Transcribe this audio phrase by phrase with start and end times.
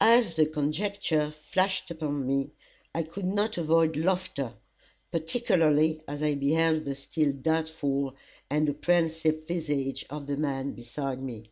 [0.00, 2.52] As the conjecture flashed upon me,
[2.94, 4.54] I could not avoid laughter,
[5.10, 8.14] particularly as I beheld the still doubtful
[8.48, 11.50] and apprehensive visage of the man beside me.